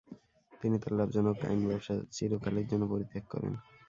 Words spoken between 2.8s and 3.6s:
পরিত্যাগ করেন।